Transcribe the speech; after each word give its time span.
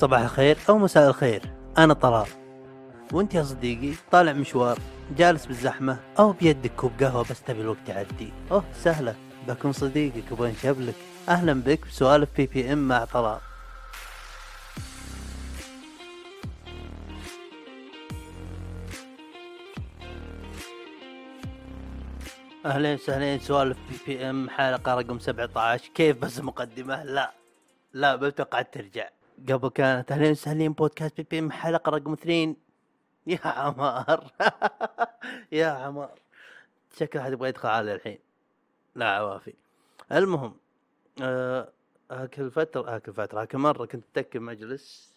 صباح 0.00 0.20
الخير 0.20 0.58
أو 0.68 0.78
مساء 0.78 1.08
الخير. 1.08 1.42
أنا 1.78 1.94
طلال. 1.94 2.26
وأنت 3.12 3.34
يا 3.34 3.42
صديقي 3.42 3.94
طالع 4.10 4.32
مشوار 4.32 4.78
جالس 5.16 5.46
بالزحمة 5.46 5.98
أو 6.18 6.32
بيدك 6.32 6.72
كوب 6.76 6.92
قهوة 7.00 7.24
بس 7.30 7.42
تبي 7.42 7.60
الوقت 7.60 7.88
يعدي. 7.88 8.32
أوه 8.50 8.64
سهلة. 8.74 9.14
بكون 9.48 9.72
صديقك 9.72 10.32
وبنشبلك 10.32 10.94
أهلا 11.28 11.52
بك 11.52 11.86
بسوالف 11.86 12.28
BBM 12.36 12.88
مع 12.88 13.04
طلال. 13.04 13.38
أهلين 22.66 22.94
وسهلين 22.94 23.40
سوالف 23.40 23.78
بي 23.90 23.96
بي 24.06 24.30
ام 24.30 24.50
حلقة 24.50 24.94
رقم 24.94 25.18
17 25.18 25.90
كيف 25.94 26.16
بس 26.16 26.40
مقدمة؟ 26.40 27.04
لا. 27.04 27.32
لا 27.92 28.16
بتوقع 28.16 28.62
ترجع. 28.62 29.08
قبل 29.48 29.68
كانت 29.68 30.12
اهلين 30.12 30.30
وسهلين 30.30 30.72
بودكاست 30.72 31.16
بي 31.16 31.26
بي 31.30 31.38
إم 31.38 31.50
حلقة 31.50 31.90
رقم 31.90 32.12
اثنين؟ 32.12 32.56
يا 33.26 33.40
عمار. 33.46 34.32
يا 35.52 35.66
عمار. 35.66 36.18
شكل 36.98 37.18
أحد 37.18 37.32
يبغى 37.32 37.48
يدخل 37.48 37.68
على 37.68 37.94
الحين. 37.94 38.18
لا 38.94 39.10
عوافي 39.10 39.54
المهم 40.12 40.56
آه 41.22 41.72
هاك 42.10 42.40
الفترة 42.40 42.94
هاك 42.94 43.08
الفترة 43.08 43.40
هاك 43.42 43.54
مرة 43.54 43.86
كنت 43.86 44.04
اتكي 44.18 44.38
مجلس. 44.38 45.14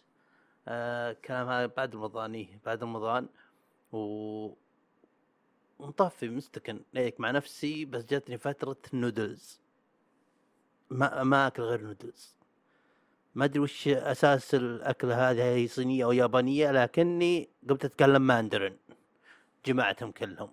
آه 0.68 1.14
كلام 1.26 1.50
هذا 1.50 1.66
بعد 1.66 1.96
رمضاني 1.96 2.60
بعد 2.66 2.84
رمضان. 2.84 3.28
و 3.94 4.50
مطفي 5.80 6.30
مستكن 6.30 6.80
هيك 6.96 7.20
مع 7.20 7.32
نفسي 7.32 7.86
بس 7.86 8.04
جاتني 8.06 8.38
فترة 8.38 8.78
نودلز. 8.94 9.60
ما 10.90 11.24
ما 11.24 11.48
أكل 11.48 11.64
غير 11.64 11.82
نودلز. 11.82 12.34
ما 13.36 13.46
أدري 13.46 13.60
وش 13.60 13.88
أساس 13.88 14.56
الأكلة 14.56 15.30
هذه 15.30 15.44
هي 15.44 15.68
صينية 15.68 16.06
أو 16.06 16.12
يابانية 16.12 16.72
لكني 16.72 17.50
قمت 17.70 17.86
أتكلم 17.86 18.22
ماندرين 18.22 18.78
جمعتهم 19.66 20.12
كلهم. 20.12 20.50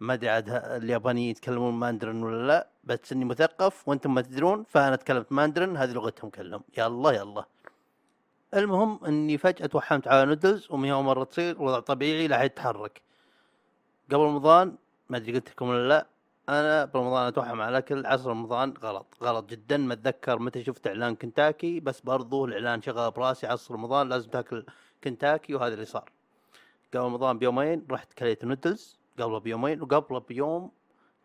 ما 0.00 0.14
أدري 0.14 0.28
عاد 0.28 0.48
اليابانيين 0.50 1.30
يتكلمون 1.30 1.74
ماندرين 1.74 2.22
ولا 2.22 2.46
لا 2.46 2.68
بس 2.84 3.12
إني 3.12 3.24
مثقف 3.24 3.88
وأنتم 3.88 4.14
ما 4.14 4.20
تدرون 4.22 4.64
فأنا 4.68 4.96
تكلمت 4.96 5.32
ماندرين 5.32 5.76
هذه 5.76 5.92
لغتهم 5.92 6.30
كلهم. 6.30 6.62
يلا 6.78 7.10
يلا. 7.10 7.44
المهم 8.54 9.04
إني 9.04 9.38
فجأة 9.38 9.66
توحمت 9.66 10.08
على 10.08 10.24
نودلز 10.24 10.66
ومن 10.70 10.88
يوم 10.88 11.06
مرة 11.06 11.24
تصير 11.24 11.62
وضع 11.62 11.80
طبيعي 11.80 12.28
لا 12.28 12.42
يتحرك. 12.42 13.02
قبل 14.10 14.22
رمضان 14.22 14.76
ما 15.10 15.16
أدري 15.16 15.32
قلت 15.34 15.50
لكم 15.50 15.68
ولا 15.68 15.88
لا 15.88 16.06
أنا 16.48 16.84
برمضان 16.84 17.26
اتوحم 17.26 17.60
على 17.60 17.68
الأكل 17.70 18.06
عصر 18.06 18.30
رمضان 18.30 18.74
غلط 18.82 19.06
غلط 19.22 19.50
جدا. 19.50 19.76
ما 19.76 19.94
أتذكر 19.94 20.38
متى 20.38 20.64
شفت 20.64 20.86
إعلان 20.86 21.16
كنتاكي 21.16 21.80
بس 21.80 22.00
برضو 22.00 22.44
الإعلان 22.44 22.82
شغال 22.82 23.10
براسي 23.10 23.46
عصر 23.46 23.74
رمضان 23.74 24.08
لازم 24.08 24.30
تاكل 24.30 24.66
كنتاكي 25.04 25.54
وهذا 25.54 25.74
اللي 25.74 25.84
صار. 25.84 26.12
قبل 26.94 27.04
رمضان 27.04 27.38
بيومين 27.38 27.86
رحت 27.90 28.12
كليت 28.12 28.44
نودلز 28.44 28.98
قبله 29.18 29.38
بيومين 29.38 29.82
وقبله 29.82 30.20
بيوم 30.20 30.72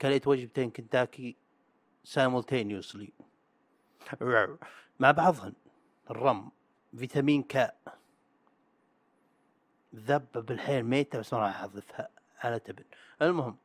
كليت 0.01 0.27
وجبتين 0.27 0.71
كنتاكي 0.71 1.37
simultaneously 2.05 3.09
مع 4.99 5.11
بعضهن 5.11 5.53
الرم 6.09 6.51
فيتامين 6.97 7.43
كا 7.43 7.71
ذب 9.95 10.31
بالحيل 10.33 10.83
ميتة 10.83 11.19
بس 11.19 11.33
ما 11.33 11.39
راح 11.39 11.59
احذفها 11.59 12.09
على 12.39 12.59
تبن. 12.59 12.83
المهم 13.21 13.57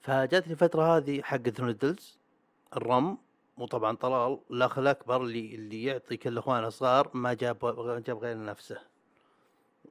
فجاتني 0.00 0.56
فترة 0.56 0.96
هذه 0.96 1.22
حقت 1.22 1.60
نودلز 1.60 2.18
الرم 2.76 3.18
وطبعا 3.58 3.96
طلال 3.96 4.38
الأخ 4.50 4.78
الأكبر 4.78 5.22
اللي 5.22 5.54
اللي 5.54 5.84
يعطي 5.84 6.16
كل 6.16 6.38
اخوانه 6.38 6.68
صغار 6.68 7.10
ما 7.14 7.34
جاب 7.34 7.64
ما 7.64 8.00
جاب 8.06 8.18
غير 8.18 8.44
نفسه. 8.44 8.78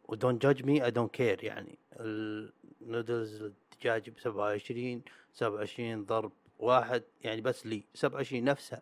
و 0.07 0.12
don't 0.12 0.37
judge 0.37 0.65
me 0.65 0.85
I 0.85 0.91
don't 0.91 1.11
care 1.11 1.43
يعني. 1.43 1.77
النودلز 1.99 3.43
الدجاج 3.43 4.09
ب 4.09 4.19
27 4.19 5.01
27 5.33 6.05
ضرب 6.05 6.31
واحد 6.59 7.03
يعني 7.21 7.41
بس 7.41 7.65
لي 7.65 7.83
27 7.93 8.43
نفسها. 8.43 8.81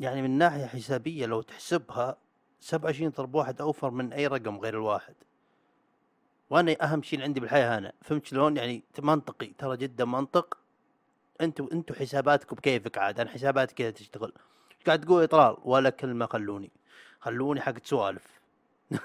يعني 0.00 0.22
من 0.22 0.30
ناحية 0.30 0.66
حسابية 0.66 1.26
لو 1.26 1.42
تحسبها 1.42 2.16
27 2.60 3.10
ضرب 3.10 3.34
واحد 3.34 3.60
أوفر 3.60 3.90
من 3.90 4.12
أي 4.12 4.26
رقم 4.26 4.58
غير 4.58 4.74
الواحد. 4.74 5.14
وأنا 6.50 6.76
أهم 6.82 7.02
شيء 7.02 7.22
عندي 7.22 7.40
بالحياة 7.40 7.78
أنا 7.78 7.92
فهمت 8.02 8.26
شلون؟ 8.26 8.56
يعني 8.56 8.82
منطقي. 8.98 9.46
ترى 9.46 9.76
جدا 9.76 10.04
منطق. 10.04 10.58
أنتوا 11.40 11.72
أنتوا 11.72 11.96
حساباتكم 11.96 12.56
بكيفك 12.56 12.98
عاد؟ 12.98 13.20
أنا 13.20 13.30
حساباتي 13.30 13.74
كذا 13.74 13.90
تشتغل. 13.90 14.32
قاعد 14.86 15.00
تقول 15.00 15.22
يا 15.22 15.26
طلال؟ 15.26 15.56
ولا 15.64 15.90
كلمة 15.90 16.26
خلوني. 16.26 16.70
خلوني 17.20 17.60
حقت 17.60 17.86
سوالف 17.86 18.40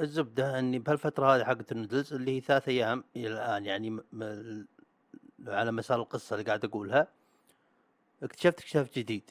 الزبدة 0.00 0.58
إني 0.58 0.78
بهالفترة 0.78 1.36
هذه 1.36 1.44
حقت 1.44 1.72
النودلز 1.72 2.14
اللي 2.14 2.36
هي 2.36 2.40
ثلاث 2.40 2.68
أيام 2.68 3.04
إلى 3.16 3.28
الآن. 3.28 3.66
يعني 3.66 3.90
م... 3.90 4.04
م... 4.12 4.64
على 5.46 5.72
مسار 5.72 6.00
القصة 6.00 6.34
اللي 6.34 6.46
قاعد 6.46 6.64
أقولها. 6.64 7.08
اكتشفت 8.22 8.58
اكتشاف 8.58 8.94
جديد. 8.98 9.30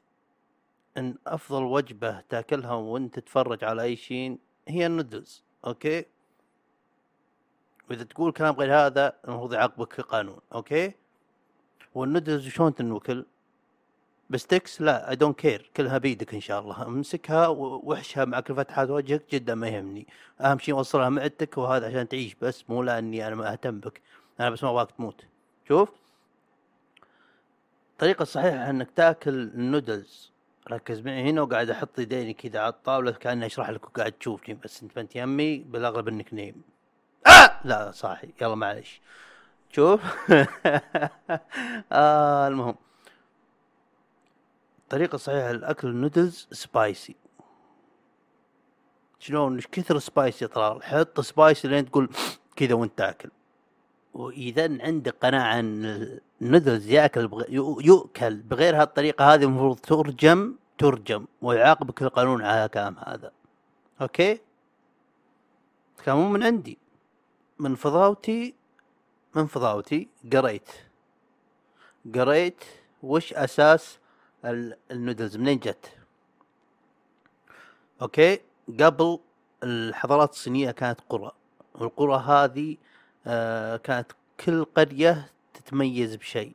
إن 0.98 1.16
أفضل 1.28 1.64
وجبة 1.64 2.22
تاكلها 2.22 2.74
وأنت 2.74 3.20
تتفرج 3.20 3.64
على 3.64 3.84
أي 3.84 3.96
شيء 3.96 4.40
هي 4.68 4.86
النودلز. 4.86 5.44
okay؟ 5.66 6.06
وإذا 7.90 8.04
تقول 8.04 8.32
كلام 8.32 8.56
غير 8.56 8.76
هذا 8.76 9.14
المفروض 9.28 9.54
يعاقبك 9.54 10.02
قانون 10.02 10.40
okay؟ 10.54 10.92
والنودلز 11.96 12.48
شلون 12.48 12.76
تنوكل؟ 12.76 13.26
ب 14.30 14.36
sticks؟ 14.36 14.82
لا 14.82 15.10
I 15.10 15.16
don't 15.16 15.40
care 15.40 15.72
كلها 15.78 15.98
بيدك 15.98 16.34
إن 16.34 16.40
شاء 16.40 16.60
الله. 16.60 16.88
امسكها 16.88 17.48
واحشها 17.48 18.26
مع 18.26 18.40
كل 18.40 18.56
فتحات 18.56 18.90
وجهك 18.90 19.24
جدا 19.32 19.56
ما 19.56 19.68
يهمني. 19.68 20.08
أهم 20.42 20.60
شيء 20.60 20.76
وصلها 20.76 21.10
معدتك 21.10 21.58
وهذا 21.58 21.88
عشان 21.88 22.08
تعيش 22.08 22.36
بس 22.36 22.70
مو 22.70 22.84
لأني 22.84 23.28
أنا 23.28 23.36
ما 23.36 23.52
أهتم 23.52 23.80
بك. 23.80 24.02
أنا 24.40 24.50
بس 24.50 24.64
ما 24.64 24.70
أبغاك 24.70 24.92
تموت. 24.92 25.26
شوف؟ 25.68 25.90
الطريقة 27.94 28.22
الصحيحة 28.24 28.70
إنك 28.70 28.92
تاكل 28.92 29.30
النودلز. 29.30 30.32
ركز 30.72 31.00
معي 31.00 31.30
هنا 31.30 31.42
وقاعد 31.42 31.70
أحط 31.70 32.00
يديني 32.00 32.34
كذا 32.34 32.60
على 32.60 32.70
الطاولة 32.70 33.12
كأني 33.12 33.46
أشرح 33.46 33.70
لك 33.70 33.86
وقاعد 33.86 34.12
تشوفني 34.12 34.56
بس 34.64 34.84
أنت 34.84 34.96
بنت 34.96 35.16
يمي 35.16 35.58
بالأغلب 35.58 36.08
إنك 36.08 36.34
نايم. 36.34 36.62
آه! 37.48 37.60
لا 37.64 37.92
صاحي 37.92 38.34
يلا 38.42 38.56
معلش 38.56 39.02
شوف. 39.70 40.02
آه 41.92 42.48
المهم. 42.48 42.76
الطريقة 44.84 45.16
الصحيحة 45.16 45.52
لأكل 45.52 45.88
النودلز 45.88 46.48
spicy 46.52 47.16
شلون؟ 49.20 49.56
إيش 49.56 49.68
كثر 49.68 50.00
spicy 50.00 50.46
يا 50.46 50.50
طلال؟ 50.50 50.84
حط 50.84 51.20
spicy 51.20 51.68
لين 51.68 51.92
تقول 51.92 52.10
كذا 52.56 52.74
وانت 52.74 52.98
تاكل. 52.98 53.30
وإذا 54.14 54.84
عندك 54.84 55.16
قناعة 55.22 55.60
إن 55.60 56.20
النودلز 56.42 56.88
يأكل 56.88 57.28
بغ... 57.28 57.44
يؤكل 57.86 58.36
بغير 58.36 58.82
هالطريقة 58.82 59.34
هذه 59.34 59.44
المفروض 59.44 59.80
ترجم 59.80 60.56
ترجم. 60.78 61.26
ويعاقبك 61.42 62.02
القانون 62.02 62.42
على 62.42 62.66
الكلام 62.66 62.96
هذا. 63.08 63.32
okay؟ 64.02 64.40
كان 66.06 66.16
مو 66.16 66.30
من 66.30 66.44
عندي. 66.44 66.78
من 67.60 67.76
فضاوتي 67.76 68.54
من 69.36 69.46
فضاوتي 69.48 70.08
قريت. 70.34 70.70
قريت 72.16 72.64
وش 73.04 73.34
أساس 73.34 74.00
ال- 74.46 74.78
النودلز 74.92 75.38
منين 75.38 75.60
جت؟ 75.60 75.92
okay؟ 78.02 78.40
قبل 78.80 79.20
الحضارات 79.64 80.30
الصينية 80.34 80.72
كانت 80.72 81.00
قرى 81.10 81.32
والقرى 81.76 82.16
هذه 82.16 82.78
آه 83.28 83.78
كانت 83.78 84.12
كل 84.46 84.66
قرية 84.66 85.32
تتميز 85.54 86.16
بشيء 86.16 86.54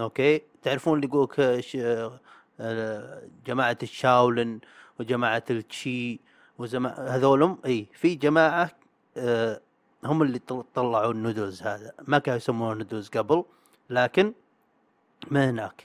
okay؟ 0.00 0.42
تعرفون 0.62 0.94
اللي 0.96 1.06
يقولك 1.08 1.40
آه، 1.40 2.20
آه، 2.60 3.22
جماعة 3.46 3.78
الشاولن 3.82 4.60
وجماعة 5.00 5.44
التشي 5.50 6.20
وزما 6.58 7.16
هذولم 7.16 7.58
إي 7.66 7.86
في 7.94 8.14
جماعة 8.14 8.70
آه 9.16 9.60
هم 10.04 10.22
اللي 10.22 10.38
طل- 10.38 10.64
طلعوا 10.74 11.12
النودلز 11.12 11.62
هذا. 11.62 11.92
ما 12.06 12.18
كانوا 12.18 12.36
يسمونه 12.36 12.74
نودلز 12.74 13.08
قبل 13.08 13.44
لكن 13.90 14.32
من 15.30 15.40
هناك. 15.40 15.84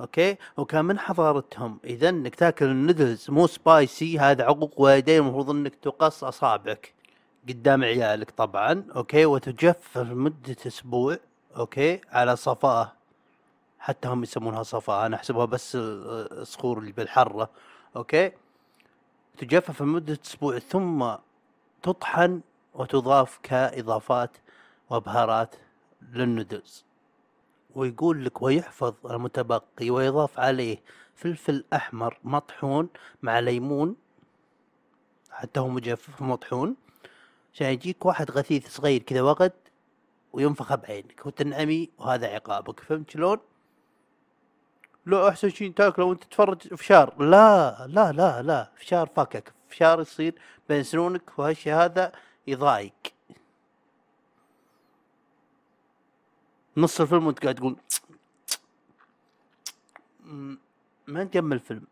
okay؟ 0.00 0.36
وكان 0.56 0.84
من 0.84 0.98
حضارتهم. 0.98 1.78
اذا 1.84 2.08
إنك 2.08 2.34
تاكل 2.34 2.64
النودلز 2.66 3.30
مو 3.30 3.46
spicy 3.46 4.18
هذا 4.18 4.44
عقوق 4.44 4.80
والدين 4.80 5.22
المفروض 5.22 5.50
إنك 5.50 5.74
تقص 5.74 6.24
أصابعك. 6.24 6.94
قدام 7.48 7.84
عيالك 7.84 8.30
طبعا. 8.30 8.84
okay؟ 8.96 9.26
وتجفف 9.26 9.98
لمدة 9.98 10.56
أسبوع. 10.66 11.16
okay؟ 11.56 12.00
على 12.12 12.36
صفاء 12.36 12.92
حتى 13.78 14.08
هم 14.08 14.22
يسمونها 14.22 14.62
صفاء 14.62 15.06
أنا 15.06 15.16
أحسبها 15.16 15.44
بس 15.44 15.76
ال- 15.76 16.40
الصخور 16.40 16.78
اللي 16.78 16.92
بالحرة. 16.92 17.50
okay؟ 17.96 18.32
تجفف 19.38 19.82
لمدة 19.82 20.18
أسبوع 20.26 20.58
ثم 20.58 21.14
تطحن 21.82 22.40
وتضاف 22.74 23.38
كإضافات 23.42 24.36
وبهارات 24.90 25.54
للنودلز 26.12 26.84
ويقول 27.74 28.24
لك 28.24 28.42
ويحفظ 28.42 28.94
المتبقي 29.10 29.90
ويضاف 29.90 30.40
عليه 30.40 30.82
فلفل 31.14 31.64
أحمر 31.72 32.18
مطحون 32.24 32.88
مع 33.22 33.38
ليمون 33.38 33.96
حتى 35.30 35.60
هو 35.60 35.68
مجفف 35.68 36.22
مطحون 36.22 36.76
عشان 37.54 37.66
يجيك 37.66 38.06
واحد 38.06 38.30
غثيث 38.30 38.68
صغير 38.68 39.02
كذا 39.02 39.22
وقت 39.22 39.52
وينفخ 40.32 40.74
بعينك 40.74 41.26
وتنعمي 41.26 41.90
وهذا 41.98 42.26
عقابك. 42.26 42.80
فهمت 42.80 43.10
شلون؟ 43.10 43.38
لا 45.06 45.28
أحسن 45.28 45.50
شيء 45.50 45.72
تاكله 45.72 46.04
وأنت 46.04 46.24
تتفرج 46.24 46.74
فشار 46.74 47.22
لا 47.22 47.86
لا 47.86 48.12
لا 48.12 48.42
لا 48.42 48.70
فشار 48.76 49.06
فكك. 49.16 49.52
فشار 49.68 50.00
يصير 50.00 50.34
بين 50.68 50.82
سنونك 50.82 51.38
وهالشيء 51.38 51.74
هذا 51.74 52.12
يضايق. 52.48 52.92
نص 56.76 57.00
الفيلم 57.00 57.26
وانت 57.26 57.42
قاعد 57.42 57.54
تقول 57.54 57.76
ما 61.06 61.24
نكمل 61.24 61.56
الفيلم 61.56 61.82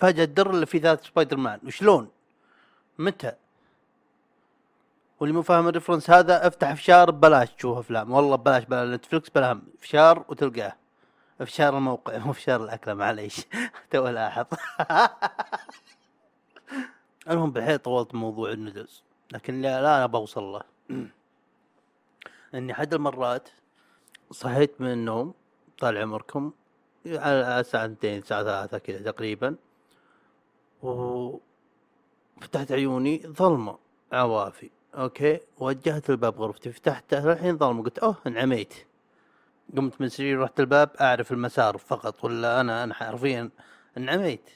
فجأة 0.00 0.24
الدر 0.24 0.50
اللي 0.50 0.66
في 0.66 0.78
ذات 0.78 1.04
سبايدر 1.04 1.36
مان 1.36 1.60
وشلون؟ 1.66 2.10
متى؟ 2.98 3.32
واللي 5.20 5.34
مو 5.34 5.42
فاهم 5.42 5.68
الريفرنس 5.68 6.10
هذا 6.10 6.46
افتح 6.46 6.74
فشار 6.74 7.10
ببلاش 7.10 7.50
تشوف 7.50 7.78
أفلام. 7.78 8.12
والله 8.12 8.36
ببلاش 8.36 8.64
بلا 8.64 8.96
نتفلكس 8.96 9.30
بلا 9.30 9.52
هم. 9.52 9.62
فشار 9.80 10.24
وتلقاه. 10.28 10.76
فشار 11.38 11.76
الموقع 11.76 12.18
مو 12.18 12.32
فشار 12.32 12.64
الأكلة 12.64 12.94
معليش. 12.94 13.46
تو 13.90 14.08
لاحظ. 14.08 14.46
المهم 17.28 17.50
بالحيل 17.50 17.78
طولت 17.78 18.14
موضوع 18.14 18.52
الندوز 18.52 19.02
لكن 19.32 19.60
لا, 19.60 19.82
لا 19.82 19.96
أنا 19.96 20.06
بوصل 20.06 20.42
له. 20.42 20.62
إني 22.54 22.74
حد 22.74 22.94
المرات 22.94 23.48
صحيت 24.30 24.80
من 24.80 24.92
النوم 24.92 25.34
طال 25.78 25.98
عمركم 25.98 26.52
على 27.06 27.60
الساعة 27.60 27.84
2 27.84 28.18
الساعة 28.18 28.42
3 28.42 28.78
كذا 28.78 29.10
تقريبا 29.10 29.56
و 30.82 31.38
فتحت 32.40 32.72
عيوني 32.72 33.22
ظلمة 33.26 33.78
عوافي. 34.12 34.70
أوكي؟ 34.94 35.40
وجهت 35.58 36.10
الباب 36.10 36.40
غرفتي 36.40 36.72
فتحته 36.72 37.32
الحين 37.32 37.58
ظلمة 37.58 37.82
قلت 37.82 37.98
أوه 37.98 38.16
انعميت. 38.26 38.74
قمت 39.76 40.00
من 40.00 40.08
سريري 40.08 40.36
رحت 40.36 40.60
الباب 40.60 40.90
أعرف 41.00 41.32
المسار 41.32 41.78
فقط 41.78 42.24
ولا 42.24 42.60
أنا 42.60 42.84
أنا 42.84 42.94
حرفيا 42.94 43.50
انعميت. 43.96 44.50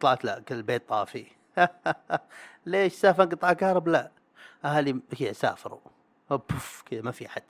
طلعت 0.00 0.24
لا 0.24 0.40
كل 0.40 0.54
البيت 0.54 0.88
طافي. 0.88 1.26
ليش 2.66 2.92
سالفة 2.92 3.22
انقطاع 3.24 3.52
كهرب 3.52 3.88
لا. 3.88 4.10
أهلي 4.64 5.00
كذا 5.18 5.32
سافروا. 5.32 5.78
بوف 6.30 6.82
كذا 6.86 7.02
ما 7.02 7.10
في 7.10 7.28
حد. 7.28 7.42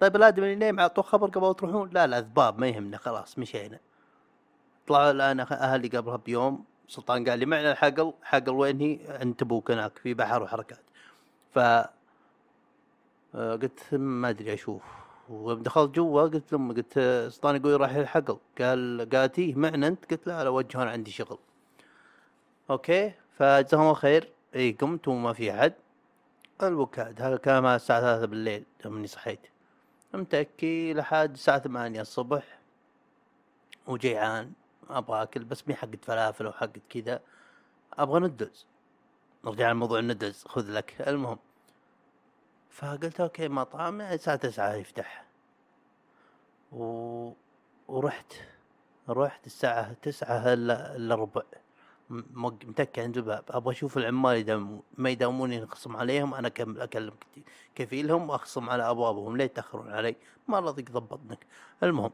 طيب 0.00 0.16
الآدمي 0.16 0.46
اللي 0.46 0.56
نايم 0.56 0.80
أعطوه 0.80 1.04
خبر 1.04 1.28
قبل 1.28 1.54
تروحون؟ 1.54 1.90
لا 1.92 2.06
لا 2.06 2.20
ذباب 2.20 2.58
ما 2.58 2.68
يهمنا 2.68 2.96
خلاص 2.96 3.38
مشينا 3.38 3.78
طلعوا 4.86 5.10
الآن 5.10 5.40
أهلي 5.40 5.88
قبلها 5.88 6.16
بيوم 6.16 6.64
سلطان 6.88 7.28
قال 7.28 7.38
لي 7.38 7.46
معنا 7.46 7.72
الحقل. 7.72 8.12
حقل 8.22 8.50
وين 8.50 8.80
هي؟ 8.80 9.22
انت 9.22 9.42
أبوك 9.42 9.70
هناك 9.70 9.98
في 9.98 10.14
بحر 10.14 10.42
وحركات. 10.42 10.80
ف 11.54 11.58
آه، 11.58 11.88
قلت 13.34 13.94
ما 13.94 14.28
أدري 14.30 14.54
أشوف. 14.54 14.82
ودخلت 15.28 15.94
جوا 15.94 16.22
قلت 16.22 16.52
لهم 16.52 16.72
قلت 16.72 16.98
سلطان 17.28 17.56
يقول 17.56 17.80
راح 17.80 17.90
الحقل 17.90 18.38
قال 18.60 19.08
قالت 19.12 19.38
إيه 19.38 19.54
معنا 19.54 19.86
أنت؟ 19.86 20.10
قلت 20.10 20.26
لا 20.26 20.44
لا 20.44 20.50
وجه 20.50 20.82
أنا 20.82 20.90
عندي 20.90 21.10
شغل. 21.10 21.38
أوكي 22.70 23.12
فجزاهم 23.38 23.82
الله 23.82 23.94
خير. 23.94 24.32
إي 24.54 24.72
قمت 24.72 25.08
وما 25.08 25.32
في 25.32 25.54
أحد. 25.54 25.72
الوكاد 26.62 27.22
هذا 27.22 27.36
كان 27.36 27.66
الساعة 27.66 28.00
ثلاثة 28.00 28.26
بالليل 28.26 28.64
يوم 28.84 29.06
صحيت. 29.06 29.40
متأكي 30.14 30.94
لحد 30.94 31.32
الساعة 31.32 31.58
ثمانية 31.58 32.00
الصبح. 32.00 32.58
وجيعان 33.86 34.52
أبغى 34.90 35.22
أكل 35.22 35.44
بس 35.44 35.68
مي 35.68 35.74
حقت 35.74 36.04
فلافل 36.04 36.46
أو 36.46 36.52
حقت 36.52 36.80
كذا. 36.90 37.20
أبغى 37.92 38.20
ندز 38.20 38.66
نرجع 39.44 39.70
لموضوع 39.70 39.98
الندز 39.98 40.44
خذ 40.48 40.70
لك. 40.70 41.08
المهم. 41.08 41.38
فقلت 42.70 43.20
okay 43.20 43.48
مطعم 43.48 44.00
الساعة 44.00 44.36
تسعة 44.36 44.74
يفتح. 44.74 45.24
و... 46.72 47.32
ورحت. 47.88 48.34
رحت 49.08 49.46
الساعة 49.46 49.92
تسعة 49.92 50.52
إلا 50.52 51.14
ربع. 51.14 51.42
متكي 52.12 53.00
عند 53.00 53.16
الباب 53.16 53.44
أبغى 53.50 53.72
أشوف 53.72 53.98
العمال 53.98 54.36
يداومون 54.36 54.82
ما 54.98 55.10
يداومون 55.10 55.60
نخصم 55.60 55.96
عليهم 55.96 56.34
أنا 56.34 56.48
اكمل 56.48 56.80
أكلم 56.80 57.14
كفيلهم 57.74 58.30
وأخصم 58.30 58.70
على 58.70 58.90
أبوابهم. 58.90 59.36
ليه 59.36 59.44
يتأخرون 59.44 59.92
علي. 59.92 60.16
ما 60.48 60.60
رضيك 60.60 60.90
ضبطنك 60.90 61.46
المهم. 61.82 62.10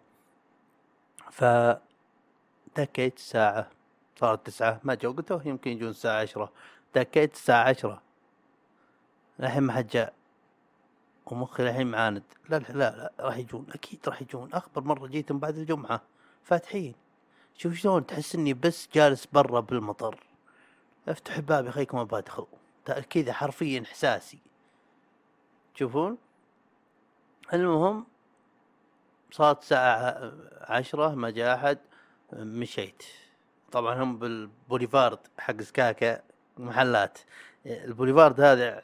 ف 1.30 1.44
تكيت 2.74 3.16
الساعة 3.16 3.70
صارت 4.16 4.46
تسعة. 4.46 4.80
ما 4.84 4.94
جو 4.94 5.12
قلت 5.12 5.42
يمكن 5.44 5.70
يجون 5.70 5.88
الساعة 5.88 6.20
عشرة. 6.20 6.52
تكيت 6.92 7.34
الساعة 7.34 7.68
عشرة. 7.68 8.02
الحين 9.40 9.62
ما 9.62 9.72
حد 9.72 9.86
جاء. 9.86 10.14
ومخي 11.26 11.62
الحين 11.62 11.86
معاند. 11.86 12.22
لا 12.48 12.56
لا 12.56 12.72
لا 12.72 13.12
راح 13.20 13.36
يجون. 13.36 13.66
أكيد 13.70 14.00
راح 14.08 14.22
يجون. 14.22 14.52
أخبر 14.52 14.82
مرة 14.82 15.06
جيتهم 15.06 15.38
بعد 15.38 15.56
الجمعة. 15.56 16.02
فاتحين. 16.44 17.07
شوف 17.58 17.74
شلون 17.74 18.06
تحس 18.06 18.34
إني 18.34 18.54
بس 18.54 18.88
جالس 18.94 19.26
برا 19.26 19.60
بالمطر. 19.60 20.24
أفتح 21.08 21.36
الباب 21.36 21.66
يا 21.66 21.86
أبغى 21.92 22.18
أدخل. 22.18 22.46
كذا 23.10 23.32
حرفيا 23.32 23.82
إحساسي. 23.82 24.38
تشوفون 25.74 26.18
المهم 27.52 28.06
صارت 29.30 29.62
الساعة 29.62 30.32
عشرة 30.60 31.14
ما 31.14 31.30
جاء 31.30 31.54
أحد 31.54 31.78
مشيت. 32.32 33.02
طبعا 33.72 34.02
هم 34.02 34.18
بالبوليفارد 34.18 35.18
حق 35.38 35.60
سكاكا 35.60 36.22
محلات. 36.58 37.18
البوليفارد 37.66 38.40
هذا 38.40 38.82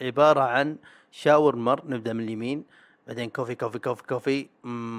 عبارة 0.00 0.40
عن 0.40 0.76
شاورمر 1.10 1.86
نبدأ 1.86 2.12
من 2.12 2.24
اليمين. 2.24 2.64
بعدين 3.06 3.30
coffee 3.30 3.54
coffee 3.54 3.78
coffee 3.78 4.02
coffee 4.02 4.46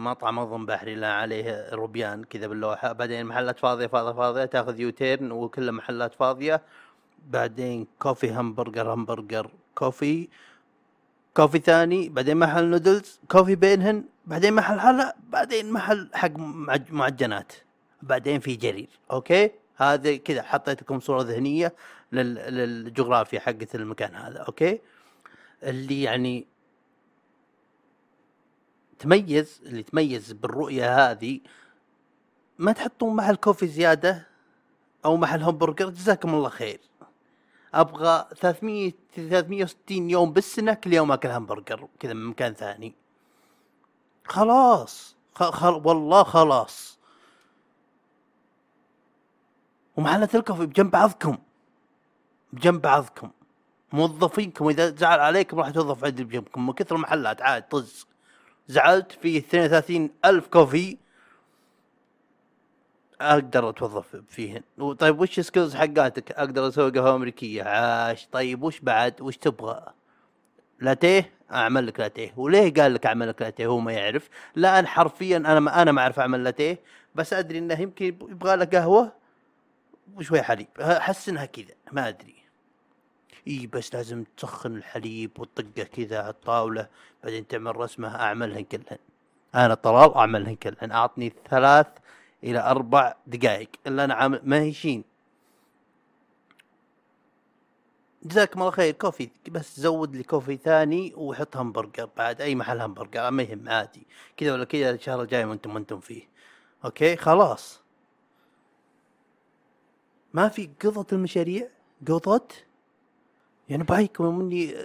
مطعم 0.06 0.40
أظن 0.40 0.66
بحري 0.66 0.96
لا 0.96 1.14
عليه 1.14 1.70
روبيان 1.74 2.24
كذا 2.24 2.48
باللوحة. 2.48 2.92
بعدين 2.92 3.26
محلات 3.26 3.60
فاضية 3.60 3.88
فاضية 3.88 4.12
فاضية 4.12 4.46
تأخذ 4.46 4.80
U-turn 4.80 5.32
وكلها 5.32 5.72
محلات 5.72 6.14
فاضية. 6.14 6.62
بعدين 7.28 7.88
coffee 8.00 8.32
همبرجر 8.32 8.94
همبرجر 8.94 9.52
coffee. 9.76 10.30
coffee 11.38 11.60
ثاني 11.60 12.10
بعدين 12.10 12.38
محل 12.38 12.66
نودلز 12.66 13.20
coffee 13.32 13.56
بينهن 13.56 14.04
بعدين 14.26 14.54
محل 14.54 14.80
حلا 14.80 15.16
بعدين 15.30 15.72
محل 15.72 16.10
حق 16.14 16.32
معجنات. 16.90 17.54
بعدين 18.02 18.40
في 18.40 18.56
جرير 18.56 18.90
okay؟ 19.12 19.52
هذا 19.76 20.16
كذا 20.16 20.42
حطيت 20.42 20.82
لكم 20.82 21.00
صورة 21.00 21.22
ذهنية 21.22 21.74
للجغرافيا 22.12 23.40
حقت 23.40 23.76
المكان 23.76 24.16
هذا 24.16 24.40
okay؟ 24.40 24.80
اللي 25.64 26.02
يعني 26.02 26.53
تميز 29.04 29.62
اللي 29.66 29.84
تميز 29.84 30.32
بالرؤية 30.32 31.12
هذه 31.12 31.40
ما 32.60 32.72
تحطون 32.72 33.16
محل 33.16 33.36
coffee 33.36 33.68
زيادة 33.68 34.28
أو 35.06 35.18
محل 35.18 35.44
همبرجر 35.44 35.90
جزاكم 35.90 36.34
الله 36.34 36.50
خير. 36.50 36.80
أبغى 37.74 38.28
300 38.36 38.94
360 39.16 40.10
يوم 40.10 40.34
بالسنة 40.34 40.74
كل 40.74 40.94
يوم 40.94 41.12
أكل 41.12 41.30
همبرجر 41.30 41.88
كذا 42.00 42.14
من 42.14 42.26
مكان 42.26 42.54
ثاني. 42.54 42.96
خلاص. 44.26 45.16
خل... 45.36 45.82
والله 45.86 46.24
خلاص. 46.24 47.00
ومحلات 49.98 50.36
ال 50.36 50.40
coffee 50.40 50.66
بجنب 50.66 50.92
بعضكم. 50.92 51.38
بجنب 52.54 52.82
بعضكم. 52.82 53.32
موظفينكم 53.94 54.68
اذا 54.68 54.96
زعل 54.96 55.20
عليكم 55.20 55.60
راح 55.60 55.70
توظف 55.70 56.06
عندي 56.06 56.24
بجنبكم 56.24 56.66
من 56.66 56.74
كثر 56.74 56.96
المحلات 56.96 57.42
عاد 57.42 57.68
طز. 57.70 58.13
زعلت 58.68 59.12
في 59.12 59.38
32 59.38 60.10
ألف 60.26 60.48
coffee. 60.48 60.98
أقدر 63.22 63.70
أتوظف 63.70 64.16
فيهن. 64.30 64.62
طيب 65.00 65.20
وش 65.20 65.40
skills 65.40 65.76
حقاتك؟ 65.76 66.32
أقدر 66.32 66.68
أسوي 66.68 66.92
قهوة 66.92 67.16
أمريكية. 67.16 67.64
عاش. 67.64 68.28
طيب 68.32 68.64
وش 68.64 68.80
بعد؟ 68.80 69.22
وش 69.22 69.38
تبغى؟ 69.38 69.94
لاتيه؟ 70.80 71.32
أعمل 71.52 71.88
لك 71.88 72.00
لاتيه. 72.00 72.34
وليه 72.38 72.74
قال 72.74 72.94
لك 72.94 73.06
أعمل 73.06 73.30
لك 73.30 73.42
لاتيه؟ 73.42 73.66
هو 73.68 73.80
ما 73.80 73.94
يعرف. 73.94 74.30
لا 74.56 74.80
أنا 74.80 74.88
حرفيا 74.88 75.38
أنا 75.38 75.60
ما 75.60 75.82
أنا 75.82 75.92
ما 75.92 76.02
أعرف 76.02 76.20
أعمل 76.20 76.44
لاتيه. 76.44 76.80
بس 77.16 77.34
أدري 77.34 77.58
إنه 77.58 77.82
يمكن 77.82 78.06
يبغى 78.06 78.56
له 78.56 78.66
قهوة 78.66 79.12
وشوي 80.16 80.42
حليب. 80.42 80.68
أحس 80.80 81.30
إنها 81.30 81.46
كذا. 81.46 81.74
ما 81.92 82.08
أدري. 82.08 82.43
إي 83.48 83.68
بس 83.68 83.96
لازم 83.96 84.24
تسخن 84.38 84.76
الحليب 84.76 85.40
وتطقه 85.40 85.84
كذا 85.84 86.20
على 86.20 86.30
الطاولة 86.30 86.88
بعدين 87.24 87.48
تعمل 87.48 87.76
رسمة 87.76 88.16
أعملهن 88.16 88.64
كلهن. 88.64 88.98
أنا 89.56 89.74
طلال 89.74 90.14
أعملهن 90.14 90.56
كلهن. 90.56 90.92
أعطني 90.92 91.34
ثلاث 91.50 91.88
إلى 92.44 92.60
أربع 92.60 93.16
دقائق 93.28 93.70
إلا 93.88 94.04
أنا 94.04 94.14
عامل 94.14 94.42
ما 94.44 94.60
هيشين 94.60 95.04
جزاكم 98.24 98.60
الله 98.60 98.72
خير. 98.72 98.94
كوفي 98.94 99.30
بس 99.52 99.80
زود 99.80 100.16
لي 100.16 100.24
كوفي 100.24 100.58
ثاني 100.58 101.14
وحط 101.16 101.58
همبرجر. 101.58 102.10
بعد 102.18 102.42
أي 102.42 102.56
محل 102.56 102.82
همبرجر 102.82 103.32
ما 103.32 103.44
يهم 103.44 103.70
عادي. 103.70 104.08
كذا 104.38 104.54
ولا 104.54 104.64
كذا 104.66 104.92
الشهر 104.92 105.22
الجاي 105.22 105.46
وأنتم 105.46 105.76
وأنتم 105.76 106.00
فيه. 106.00 106.28
أوكي؟ 106.86 107.16
خلاص. 107.16 107.82
ما 110.34 110.50
في 110.50 110.70
قضة 110.82 111.08
المشاريع؟ 111.12 111.68
قضة 112.08 112.48
يعني 113.70 113.84
بايكم 113.84 114.40
مني 114.40 114.76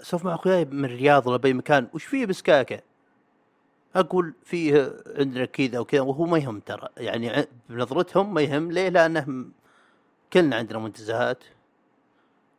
اسولف 0.00 0.24
مع 0.24 0.34
أخوياي 0.34 0.64
من 0.64 0.84
الرياض 0.84 1.26
ولا 1.26 1.36
بأي 1.36 1.52
مكان 1.52 1.88
وش 1.94 2.04
فيه 2.04 2.26
بسكاكة؟ 2.26 2.82
أقول 3.94 4.34
فيه 4.44 5.02
عندنا 5.06 5.44
كذا 5.44 5.78
وكذا 5.78 6.00
وهو 6.00 6.24
ما 6.24 6.38
يهم 6.38 6.60
ترى 6.60 6.88
يعني 6.96 7.46
بنظرتهم 7.68 8.34
ما 8.34 8.40
يهم 8.40 8.72
ليه؟ 8.72 8.88
لأنه 8.88 9.44
كلنا 10.32 10.56
عندنا 10.56 10.78
منتزهات 10.78 11.44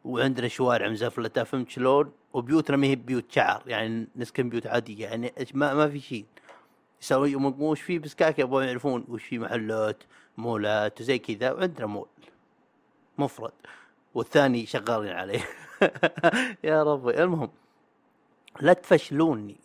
وعندنا 0.06 0.48
شوارع 0.48 0.88
مزفلته 0.90 1.44
فهمت 1.44 1.70
شلون؟ 1.70 2.12
وبيوتنا 2.34 2.78
ما 2.78 2.88
هي 2.88 2.96
بيوت 2.96 3.32
شعر 3.32 3.64
يعني 3.68 4.08
نسكن 4.16 4.50
بيوت 4.50 4.68
عادية 4.68 5.06
يعني 5.06 5.34
ما 5.54 5.74
ما 5.74 5.90
في 5.90 6.00
شيء 6.00 6.26
يسوي 7.02 7.36
وش 7.36 7.82
في 7.82 8.00
بسكاك 8.00 8.40
يبغون 8.40 8.64
يعرفون 8.64 9.06
وش 9.10 9.24
في 9.24 9.40
محلات 9.40 10.04
مولات 10.38 11.02
وزي 11.02 11.20
كذا 11.20 11.52
وعندنا 11.52 11.86
مول. 11.86 12.08
مفرد. 13.18 13.52
والثاني 14.14 14.66
شغالين 14.66 15.12
عليه. 15.12 15.48
يا 16.64 16.84
ربي. 16.84 17.24
المهم 17.24 17.52
لا 18.62 18.74
تفشلوني. 18.74 19.58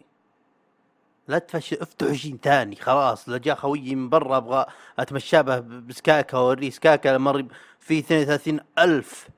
لا 1.29 1.39
تفشل 1.39 1.77
افتحوا 1.81 2.13
شيء 2.13 2.37
ثاني 2.43 2.77
خلاص. 2.77 3.29
لو 3.29 3.37
جاء 3.37 3.57
خويي 3.57 3.95
من 3.95 4.09
برا 4.09 4.37
أبغى 4.37 4.67
أتمشى 4.99 5.43
به 5.43 5.59
بسكاكة 5.59 6.41
وأوريه 6.41 6.71
سكاكة. 6.71 7.19
مر 7.19 7.47
في 7.81 7.99
32 7.99 8.61
ألف 8.79 9.29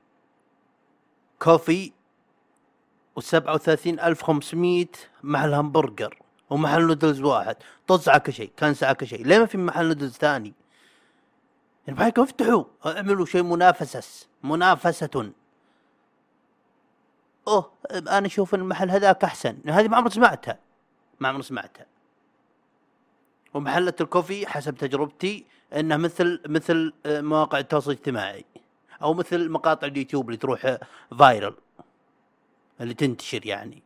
coffee 1.39 1.91
وسبعة 3.15 3.53
وثلاثين 3.53 3.99
ألف 3.99 4.23
خمسمية 4.23 4.91
محل 5.23 5.53
همبرجر 5.53 6.17
ومحل 6.49 6.87
نودلز 6.87 7.21
واحد. 7.21 7.55
طز 7.87 8.09
على 8.09 8.19
كل 8.19 8.33
شيء 8.33 8.51
على 8.61 8.95
كل 8.95 9.07
شيء. 9.07 9.25
ليه 9.25 9.39
ما 9.39 9.45
في 9.45 9.57
محل 9.57 9.87
نودلز 9.87 10.17
ثاني؟ 10.17 10.53
بحيكم 11.93 12.21
افتحوا 12.21 12.63
اعملوا 12.85 13.25
شيء 13.25 13.43
منافسة 13.43 14.27
منافسة. 14.43 15.31
أوه 17.47 17.71
أنا 17.91 18.27
أشوف 18.27 18.55
المحل 18.55 18.89
هذاك 18.89 19.23
أحسن. 19.23 19.57
هذه 19.67 19.87
ما 19.87 19.97
عمري 19.97 20.09
سمعتها. 20.09 20.59
ما 21.19 21.27
عمري 21.29 21.43
سمعتها. 21.43 21.85
ومحلة 23.53 23.93
ال 24.01 24.08
coffee 24.08 24.47
حسب 24.47 24.75
تجربتي 24.75 25.45
إنه 25.73 25.97
مثل 25.97 26.41
مثل 26.45 26.93
مواقع 27.05 27.59
التواصل 27.59 27.91
الاجتماعي. 27.91 28.45
أو 29.01 29.13
مثل 29.13 29.49
مقاطع 29.49 29.87
اليوتيوب 29.87 30.25
اللي 30.25 30.37
تروح 30.37 30.77
viral 31.19 31.55
اللي 32.81 32.93
تنتشر 32.93 33.45
يعني. 33.45 33.83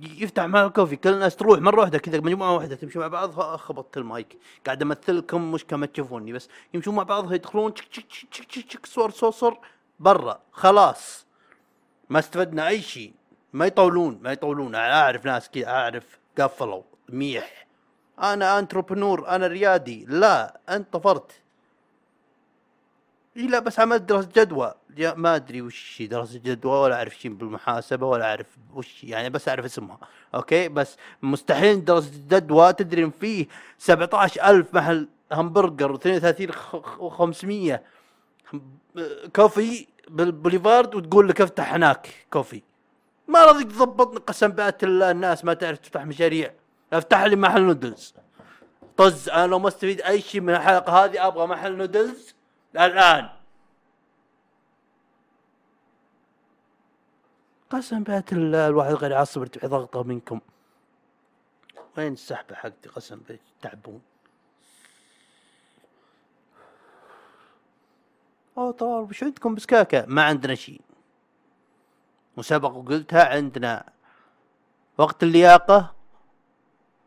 يفتح 0.00 0.44
مع 0.44 0.68
coffee 0.68 0.96
كل 0.96 1.12
الناس 1.12 1.36
تروح 1.36 1.60
مرة 1.60 1.80
واحدة 1.80 1.98
كذا 1.98 2.20
مجموعة 2.20 2.54
واحدة 2.54 2.76
تمشي 2.76 2.98
مع 2.98 3.08
بعض 3.08 3.30
خبطت 3.56 3.96
المايك. 3.96 4.38
قاعد 4.66 4.82
امثلكم 4.82 5.52
مش 5.52 5.64
كما 5.64 5.86
تشوفوني 5.86 6.32
بس 6.32 6.48
يمشون 6.74 6.94
مع 6.94 7.02
بعض 7.02 7.32
يدخلون 7.32 7.74
تشك 7.74 7.88
تشك 7.88 8.28
تشك 8.30 8.44
تشك 8.44 8.66
تشك 8.66 8.86
صور 8.86 9.10
صوصر 9.10 9.54
برا 10.00 10.40
خلاص. 10.52 11.26
ما 12.10 12.18
استفدنا 12.18 12.68
أي 12.68 12.82
شيء. 12.82 13.14
ما 13.52 13.66
يطولون 13.66 14.18
ما 14.22 14.32
يطولون. 14.32 14.74
أعرف 14.74 15.24
ناس 15.24 15.50
كذا 15.50 15.68
أعرف 15.68 16.18
قفلوا 16.38 16.82
ميح. 17.08 17.66
أنا 18.22 18.58
entrepreneur 18.58 19.28
أنا 19.28 19.46
ريادي. 19.46 20.04
لا 20.08 20.60
أنت 20.68 20.92
طفرت. 20.92 21.32
إي 23.36 23.46
لا 23.46 23.58
بس 23.58 23.80
عملت 23.80 24.02
دراسة 24.02 24.28
جدوى. 24.36 24.74
ما 24.98 25.36
أدري 25.36 25.62
وش 25.62 26.02
دراسة 26.02 26.38
جدوى 26.38 26.72
ولا 26.72 26.94
أعرف 26.94 27.14
شيء 27.14 27.32
بالمحاسبة 27.32 28.06
ولا 28.06 28.24
أعرف 28.24 28.46
وش 28.74 29.04
يعني 29.04 29.30
بس 29.30 29.48
أعرف 29.48 29.64
اسمها 29.64 29.98
okay؟ 30.34 30.68
بس 30.68 30.96
مستحيل 31.22 31.84
دراسة 31.84 32.10
جدوى 32.28 32.72
تدري 32.72 33.04
إن 33.04 33.10
فيه 33.10 33.46
17000 33.78 34.74
محل 34.74 35.08
همبرجر 35.32 35.96
و32 35.96 36.52
و500 37.00 37.78
coffee 39.36 39.86
بالبوليفارد 40.08 40.94
وتقول 40.94 41.28
لك 41.28 41.40
افتح 41.40 41.74
هناك 41.74 42.26
coffee. 42.30 42.62
ما 43.28 43.44
راضيك 43.44 43.72
تضبطني 43.72 44.18
قسم 44.18 44.48
بآيات 44.48 44.84
الله 44.84 45.10
الناس 45.10 45.44
ما 45.44 45.54
تعرف 45.54 45.78
تفتح 45.78 46.06
مشاريع. 46.06 46.52
افتح 46.92 47.22
لي 47.22 47.36
محل 47.36 47.62
نودلز. 47.62 48.14
طز 48.96 49.28
أنا 49.28 49.46
لو 49.46 49.58
ما 49.58 49.68
استفيد 49.68 50.00
أي 50.00 50.20
شيء 50.20 50.40
من 50.40 50.54
الحلقة 50.54 51.04
هذه 51.04 51.26
أبغى 51.26 51.46
محل 51.46 51.76
نودلز. 51.76 52.34
الآن. 52.74 53.28
قسم 57.72 58.02
بيت 58.02 58.32
الواحد 58.32 58.92
غير 58.92 59.10
يعصب 59.10 59.40
ارتفع 59.40 59.68
ضغطه 59.68 60.02
منكم. 60.02 60.40
وين 61.98 62.12
السحبة 62.12 62.54
حقتي 62.54 62.88
قسم 62.88 63.20
بيت؟ 63.28 63.40
تعبون. 63.62 64.02
أوه 68.58 68.72
طلال 68.72 69.02
وش 69.02 69.22
عندكم 69.22 69.54
بسكاكة؟ 69.54 70.04
ما 70.06 70.24
عندنا 70.24 70.54
شيء 70.54 70.80
وسبق 72.36 72.70
وقلتها 72.70 73.28
عندنا. 73.28 73.84
وقت 74.98 75.22
اللياقة 75.22 75.94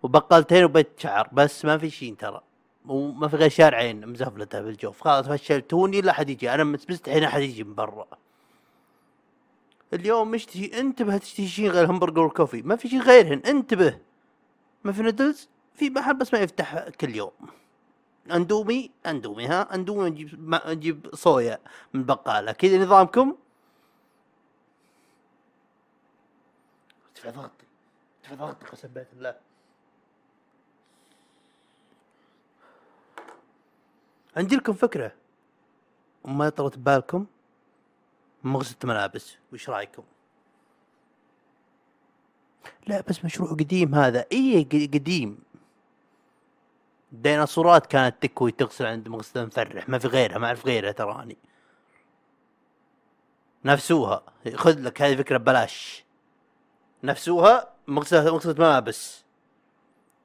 وبقالتين 0.03 0.63
وبيت 0.63 0.99
شعر 0.99 1.29
بس 1.31 1.65
ما 1.65 1.77
في 1.77 1.89
شيء 1.89 2.15
ترى. 2.15 2.41
وما 2.85 3.27
في 3.27 3.35
غير 3.35 3.49
شارعين 3.49 4.07
مزفلته 4.07 4.61
بالجوف. 4.61 5.01
خلاص 5.01 5.27
فشلتوني 5.27 6.01
لا 6.01 6.13
حد 6.13 6.29
يجي. 6.29 6.53
أنا 6.53 6.63
مستحيل 6.63 7.23
احد 7.23 7.41
يجي 7.41 7.63
من 7.63 7.75
برا. 7.75 8.07
اليوم 9.93 10.31
مشتهي 10.31 10.79
انتبه 10.79 11.17
تشتهي 11.17 11.47
شيء 11.47 11.69
غير 11.69 11.91
همبرجر 11.91 12.21
وكوفي. 12.21 12.61
ما 12.61 12.75
في 12.75 12.89
شيء 12.89 13.01
غيرهن 13.01 13.39
انتبه. 13.45 13.99
ما 14.83 14.91
في 14.91 15.01
نودلز 15.01 15.49
في 15.73 15.89
محل 15.89 16.13
بس 16.13 16.33
ما 16.33 16.39
يفتح 16.39 16.89
كل 16.89 17.15
يوم. 17.15 17.31
أندومي 18.31 18.91
أندومي 19.05 19.47
ها؟ 19.47 19.75
أندومي 19.75 20.09
نجيب 20.09 20.55
نجيب 20.67 21.15
صويا 21.15 21.59
من 21.93 22.03
بقالة. 22.03 22.51
كذا 22.51 22.77
نظامكم؟ 22.77 23.35
ارتفع 27.07 27.29
ضغطي 27.29 27.65
ارتفع 28.23 28.45
ضغطي 28.45 28.65
قسم 28.65 28.87
بالله 28.87 29.35
عندي 34.37 34.55
لكم 34.55 34.73
فكرة. 34.73 35.11
ما 36.25 36.49
طرت 36.49 36.77
ببالكم. 36.77 37.25
مغسلة 38.45 38.77
ملابس 38.83 39.35
وش 39.53 39.69
رأيكم؟ 39.69 40.03
لا 42.87 43.03
بس 43.07 43.25
مشروع 43.25 43.49
قديم 43.49 43.95
هذا. 43.95 44.25
اي 44.31 44.63
قديم. 44.93 45.39
الديناصورات 47.13 47.85
كانت 47.85 48.15
تكوي 48.21 48.51
تغسل 48.51 48.85
عند 48.85 49.07
مغسلة 49.07 49.45
مفرح 49.45 49.89
ما 49.89 49.97
في 49.97 50.07
غيرها 50.07 50.37
ما 50.37 50.47
أعرف 50.47 50.65
غيرها 50.65 50.91
تراني 50.91 51.37
نفسوها. 53.65 54.23
خذ 54.55 54.81
لك 54.81 55.01
هذه 55.01 55.15
فكرة 55.15 55.37
ببلاش. 55.37 56.05
نفسوها 57.03 57.73
مغسلة 57.87 58.33
مغسلة 58.33 58.53
ملابس 58.53 59.25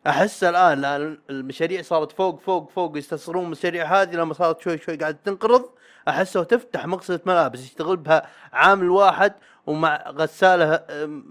أحس 0.06 0.44
الآن 0.44 0.80
لأن 0.80 1.18
المشاريع 1.30 1.82
صارت 1.82 2.12
فوق 2.12 2.40
فوق 2.40 2.70
فوق 2.70 2.98
يستصرون 2.98 3.44
المشاريع 3.44 4.02
هذه 4.02 4.16
لما 4.16 4.34
صارت 4.34 4.60
شوي 4.60 4.78
شوي 4.78 4.96
قاعدة 4.96 5.18
تنقرض. 5.24 5.70
احسها 6.08 6.44
تفتح 6.44 6.86
مغسله 6.86 7.20
ملابس 7.26 7.60
يشتغل 7.60 7.96
بها 7.96 8.28
عامل 8.52 8.90
واحد 8.90 9.34
ومع 9.66 10.10
غسالة 10.10 10.76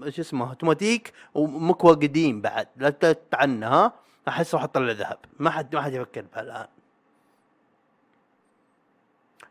شو 0.10 0.22
اسمه 0.22 0.50
أوتوماتيك 0.50 1.14
ومكوى 1.34 1.94
قديم 1.94 2.42
بعد. 2.42 2.68
لا 2.78 2.90
تتعنى 2.90 3.66
ها؟ 3.66 3.94
احس 4.28 4.56
راح 4.56 4.64
اطلع 4.64 4.92
ذهب. 4.92 5.18
ما 5.40 5.50
حد 5.50 5.76
ما 5.76 5.82
حد 5.82 5.94
يفكر 5.94 6.26
بها 6.34 6.42
الآن. 6.42 6.68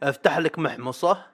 أفتح 0.03 0.39
لك 0.39 0.59
محمصة. 0.59 1.27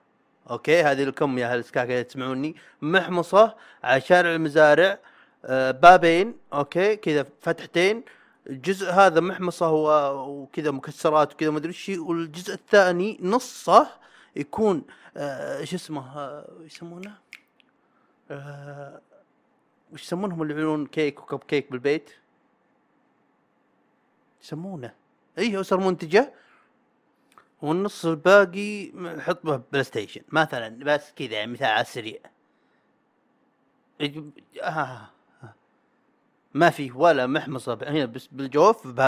okay 0.50 0.82
هذه 0.82 1.04
لكم 1.04 1.38
يا 1.38 1.52
أهل 1.52 1.58
السكاكة 1.58 2.02
تسمعوني. 2.02 2.56
محمصة 2.82 3.54
على 3.84 4.00
شارع 4.00 4.34
المزارع 4.34 4.98
آه، 5.44 5.70
بابين. 5.70 6.36
okay 6.52 6.96
كذا 6.96 7.26
فتحتين. 7.40 8.04
الجزء 8.50 8.90
هذا 8.90 9.20
محمصة 9.20 9.70
وكذا 10.12 10.70
مكسرات 10.70 11.34
وكذا 11.34 11.50
ما 11.50 11.58
أدري 11.58 11.68
إيش 11.68 11.88
والجزء 11.88 12.54
الثاني 12.54 13.18
نصه 13.22 13.88
يكون 14.36 14.82
آه 15.16 15.64
شو 15.64 15.76
اسمه 15.76 16.18
آه 16.18 16.48
يسمونه؟ 16.60 17.18
آه 18.30 19.00
وش 19.92 20.02
يسمونهم 20.02 20.42
اللي 20.42 20.54
يعملون 20.54 20.86
كيك 20.86 21.20
وكب 21.20 21.38
كيك 21.38 21.70
بالبيت؟ 21.70 22.10
يسمونه. 24.42 24.94
اي 25.38 25.64
صار 25.64 25.80
منتجه. 25.80 26.34
والنص 27.62 28.06
الباقي 28.06 28.92
حط 29.20 29.46
به 29.46 29.56
PlayStation 29.56 30.22
مثلا 30.28 30.84
بس 30.84 31.12
كذا 31.16 31.32
يعني 31.32 31.52
مثال 31.52 31.66
على 31.66 31.80
السريع. 31.80 32.18
آه. 34.62 35.10
ما 36.54 36.70
في 36.70 36.92
ولا 36.92 37.26
محمصة 37.26 37.78
هنا 37.82 38.04
بس 38.04 38.26
بالجوف 38.26 39.00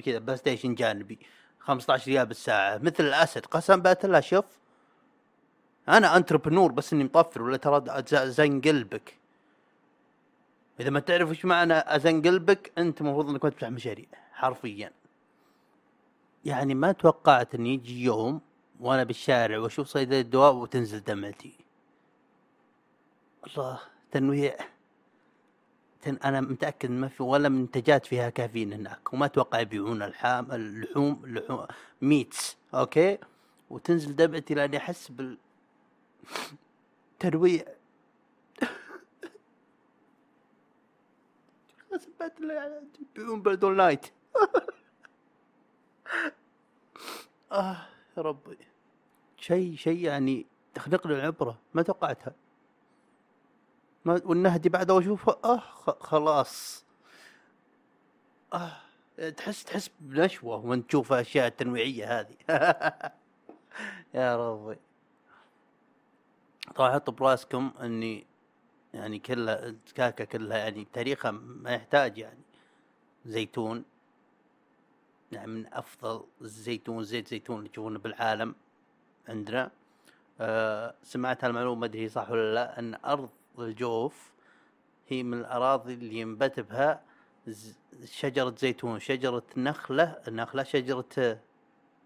كذا 0.00 0.18
PlayStation 0.18 0.74
جانبي. 0.74 1.18
15 1.58 2.10
ريال 2.10 2.26
بالساعة. 2.26 2.78
مثل 2.78 3.04
الأسد. 3.04 3.46
قسم 3.46 3.80
بالله 3.80 4.20
شوف. 4.20 4.44
أنا 5.88 6.16
entrepreneur 6.16 6.72
بس 6.72 6.92
إني 6.92 7.04
مطفر 7.04 7.42
ولا 7.42 7.56
ترى 7.56 7.84
ازن 8.12 8.60
قلبك 8.60 9.14
إذا 10.80 10.90
ما 10.90 11.00
تعرف 11.00 11.28
إيش 11.28 11.44
معنى 11.44 11.74
ازن 11.74 12.22
قلبك 12.22 12.72
أنت 12.78 13.00
المفروض 13.00 13.30
إنك 13.30 13.44
ما 13.44 13.50
تفتح 13.50 13.68
مشاريع 13.68 14.06
حرفيا. 14.32 14.90
يعني 16.44 16.74
ما 16.74 16.92
توقعت 16.92 17.54
ان 17.54 17.66
يجي 17.66 18.04
يوم 18.04 18.40
وأنا 18.80 19.04
بالشارع 19.04 19.58
وأشوف 19.58 19.86
صيدلية 19.88 20.20
دواء 20.22 20.54
وتنزل 20.54 21.04
دمعتي. 21.04 21.54
الله 23.46 23.80
تنويع. 24.10 24.56
تن 24.56 24.73
أنا 26.08 26.40
متأكد 26.40 26.90
ما 26.90 27.08
في 27.08 27.22
ولا 27.22 27.48
منتجات 27.48 28.06
فيها 28.06 28.30
كافيين 28.30 28.72
هناك 28.72 29.12
وما 29.12 29.26
أتوقع 29.26 29.60
يبيعون 29.60 30.02
الحام 30.02 30.52
اللحوم 30.52 31.24
اللحوم 31.24 31.66
ميتس 32.02 32.56
أوكي؟ 32.74 33.18
وتنزل 33.70 34.16
دمعتي 34.16 34.54
لأني 34.54 34.76
أحس 34.76 35.10
بال 35.10 35.38
ترويع. 37.20 37.64
الله 42.40 42.82
يبيعون 43.16 43.42
بردون 43.42 43.76
لايت 43.76 44.06
آه 47.52 47.86
يا 48.16 48.22
ربي. 48.22 48.58
شيء 49.36 49.76
شيء 49.76 49.98
يعني 49.98 50.46
تخلق 50.74 51.06
العبرة 51.06 51.58
ما 51.74 51.82
توقعتها. 51.82 52.34
والنهدي 54.06 54.68
بعد 54.68 54.90
اشوفها 54.90 55.36
آه 55.44 55.58
خلاص. 56.00 56.84
آه 58.52 58.76
تحس 59.36 59.64
تحس 59.64 59.90
بنشوة 60.00 60.66
وانت 60.66 60.88
تشوف 60.88 61.12
الاشياء 61.12 61.46
التنويعية 61.46 62.20
هذه. 62.20 62.36
يا 64.14 64.36
ربي. 64.36 64.76
طبعا 66.74 66.92
حطوا 66.94 67.14
براسكم 67.14 67.70
إني 67.80 68.26
يعني 68.94 69.18
كلها 69.18 69.66
الكاكا 69.66 70.24
كلها 70.24 70.58
يعني 70.58 70.86
تاريخها 70.92 71.30
ما 71.30 71.70
يحتاج 71.70 72.18
يعني. 72.18 72.40
زيتون. 73.26 73.84
يعني 75.32 75.46
من 75.46 75.74
أفضل 75.74 76.24
الزيتون 76.40 77.04
زيت 77.04 77.28
زيتون 77.28 77.58
اللي 77.58 77.68
تشوفونه 77.68 77.98
بالعالم 77.98 78.54
عندنا. 79.28 79.70
أه 80.40 80.94
سمعت 81.02 81.44
هالمعلومة 81.44 81.80
ما 81.80 81.86
أدري 81.86 82.08
صح 82.08 82.30
ولا 82.30 82.54
لا 82.54 82.78
إن 82.78 82.94
أرض 82.94 83.28
الجوف 83.58 84.32
هي 85.08 85.22
من 85.22 85.38
الأراضي 85.38 85.94
اللي 85.94 86.18
ينبت 86.18 86.60
بها 86.60 87.02
شجرة 88.04 88.54
زيتون 88.58 89.00
شجرة 89.00 89.42
نخلة 89.56 90.20
نخلة 90.28 90.62
شجرة 90.62 91.38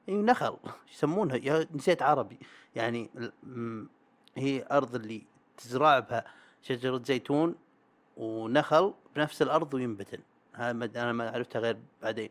اي 0.08 0.14
نخل 0.14 0.56
يسمونها؟ 0.92 1.66
نسيت 1.74 2.02
عربي. 2.02 2.38
يعني 2.74 3.10
هي 4.36 4.66
أرض 4.72 4.94
اللي 4.94 5.22
تزرع 5.56 5.98
بها 5.98 6.24
شجرة 6.62 7.02
زيتون 7.04 7.54
ونخل 8.16 8.94
بنفس 9.16 9.42
الأرض 9.42 9.74
وينبتن 9.74 10.18
هذا 10.52 11.02
أنا 11.02 11.12
ما 11.12 11.30
عرفتها 11.30 11.60
غير 11.60 11.78
بعدين. 12.02 12.30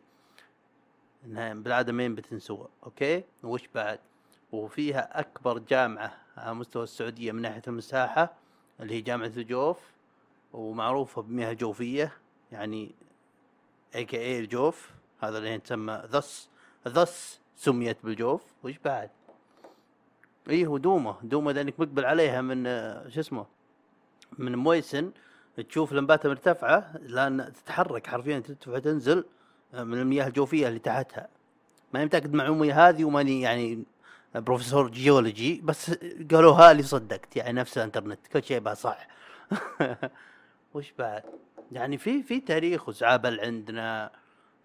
إنها 1.26 1.54
بالعادة 1.54 1.94
ما 1.94 2.04
ينبتن 2.04 2.40
سوا 2.40 2.68
okay؟ 2.84 3.24
وش 3.44 3.68
بعد؟ 3.76 4.00
وفيها 4.52 5.20
أكبر 5.20 5.60
جامعة 5.60 6.18
على 6.38 6.54
مستوى 6.54 6.84
السعودية 6.84 7.32
من 7.32 7.42
ناحية 7.42 7.62
المساحة. 7.68 8.34
اللي 8.80 8.94
هي 8.94 9.02
جامعة 9.02 9.32
الجوف 9.38 9.78
ومعروفة 10.54 11.22
بمياه 11.22 11.54
جوفية 11.54 12.14
يعني 12.52 12.92
AKA 13.96 14.40
الجوف. 14.40 14.92
هذا 15.20 15.38
اللي 15.38 15.58
تسمى 15.58 16.04
thus 16.06 16.50
thus 16.88 17.40
سميت 17.56 17.98
بالجوف. 18.04 18.42
وش 18.64 18.78
بعد؟ 18.86 19.10
إيه 20.50 20.68
ودومه 20.68 21.16
دومة. 21.24 21.52
لأنك 21.52 21.80
مقبل 21.80 22.06
عليها 22.06 22.42
من 22.42 22.64
شو 23.12 23.20
اسمه 23.20 23.46
من 24.38 24.56
مويسن. 24.56 25.12
تشوف 25.70 25.94
لمباتها 25.94 26.30
مرتفعة 26.30 26.98
لأن 26.98 27.54
تتحرك 27.54 28.08
حرفيا 28.08 28.40
ترتفع 28.40 28.80
تنزل 28.80 29.26
من 29.74 29.98
المياه 29.98 30.28
الجوفية 30.28 30.68
اللي 30.68 30.80
تحتها. 30.80 31.30
ماني 31.94 32.06
متأكد 32.06 32.32
المعلومه 32.32 32.74
هذه 32.74 33.04
وماني 33.04 33.42
يعني 33.42 33.84
بروفيسور 34.40 34.90
جيولوجي 34.90 35.62
بس 35.64 35.92
قالوها 36.32 36.74
لي 36.74 36.84
صدقت 36.84 37.36
يعني 37.36 37.60
نفس 37.60 37.78
الانترنت 37.78 38.28
كل 38.28 38.44
شيء 38.44 38.60
بقى 38.60 38.76
صح. 38.76 39.08
وش 40.74 40.94
بعد؟ 41.00 41.24
يعني 41.72 41.98
في 41.98 42.24
في 42.24 42.40
تاريخ 42.40 42.90
وزعابل 42.90 43.40
عندنا 43.40 44.12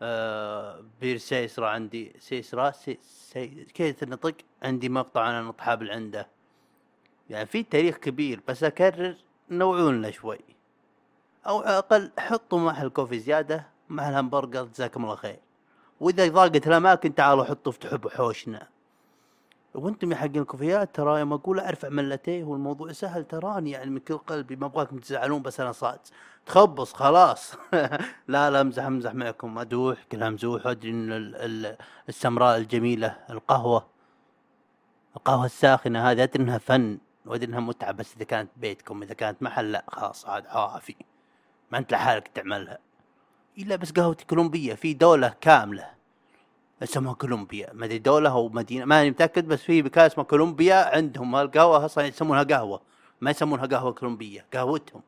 آه 0.03 0.85
بير 1.01 1.17
سيسرا 1.17 1.69
عندي 1.69 2.13
سيسرا 2.19 2.71
سي 2.71 2.99
سي 3.03 3.47
كيف 3.47 4.01
تنطق 4.01 4.35
عندي 4.63 4.89
مقطع 4.89 5.31
أنا 5.31 5.43
نطحابل 5.43 5.91
عنده 5.91 6.29
يعني 7.31 7.47
في 7.47 7.63
تاريخ 7.63 7.97
كبير 7.97 8.41
بس 8.49 8.65
أكرر 8.65 9.15
نوعوا 9.51 9.93
لنا 9.93 10.11
شوي. 10.11 10.39
أو 11.47 11.59
على 11.59 11.71
الأقل 11.71 12.11
حطوا 12.19 12.59
مع 12.59 12.83
الكوفي 12.83 13.19
زيادة 13.19 13.67
مع 13.89 14.09
الهمبرجر 14.09 14.65
جزاكم 14.65 15.05
الله 15.05 15.17
خير. 15.17 15.39
وإذا 16.01 16.29
ضاقت 16.29 16.67
الأماكن 16.67 17.15
تعالوا 17.15 17.45
حطوا 17.45 17.73
افتحوا 17.73 17.99
بحوشنا 17.99 18.69
وأنتم 19.75 20.13
يا 20.13 20.17
حق 20.17 20.37
الكوفيات 20.37 20.95
ترى 20.95 21.21
يوم 21.21 21.33
أقول 21.33 21.61
اعرف 21.61 21.85
عملتيه 21.85 22.45
والموضوع 22.45 22.93
سهل 22.93 23.25
تراني 23.25 23.71
يعني 23.71 23.91
من 23.91 23.99
كل 23.99 24.19
قلبي 24.19 24.57
ما 24.57 24.67
ابغاكم 24.67 24.99
تزعلون 24.99 25.43
بس 25.43 25.61
أنا 25.61 25.73
صاد 25.73 25.99
تخبص 26.47 26.93
خلاص. 26.93 27.55
لا 28.29 28.51
لا 28.51 28.61
أمزح 28.61 28.85
أمزح 28.85 29.15
معكم. 29.15 29.59
أدوح 29.59 30.05
كلها 30.13 30.31
مزوح 30.31 30.67
وادري 30.67 30.91
إن 30.91 31.77
السمراء 32.09 32.57
الجميلة 32.57 33.17
القهوة. 33.31 33.87
القهوة 35.17 35.45
الساخنة 35.47 36.11
هذه 36.11 36.23
ادري 36.23 36.43
إنها 36.43 36.59
فن 36.59 36.99
وادري 37.27 37.47
إنها 37.47 37.61
متعة 37.61 37.93
بس 37.93 38.17
إذا 38.17 38.25
كانت 38.25 38.51
بيتكم 38.57 39.03
إذا 39.03 39.15
كانت 39.15 39.43
محل 39.43 39.73
لا 39.73 39.85
خلاص 39.89 40.27
عاد 40.27 40.47
عافي. 40.47 40.97
ما 41.71 41.79
أنت 41.79 41.93
لحالك 41.93 42.29
تعملها. 42.29 42.79
إلا 43.59 43.77
بس 43.77 43.93
قهوة 43.93 44.17
كولومبية 44.31 44.75
في 44.75 44.95
دولة 44.95 45.35
كاملة. 45.41 46.02
اسمها 46.83 47.15
كولومبيا. 47.15 47.73
ما 47.73 47.85
أدري 47.85 47.99
دولة 47.99 48.31
أو 48.31 48.49
مدينة 48.49 48.85
ماني 48.85 49.11
متأكد 49.11 49.49
بس 49.49 49.63
في 49.63 49.83
مكان 49.83 50.05
اسمه 50.05 50.25
كولومبيا 50.25 50.97
عندهم. 50.97 51.37
القهوه 51.37 51.85
أصلا 51.85 52.07
يسمونها 52.07 52.43
قهوة 52.43 52.81
ما 53.21 53.31
يسمونها 53.31 53.67
قهوة 53.67 53.93
كولومبية 53.93 54.47
قهوتهم. 54.55 55.03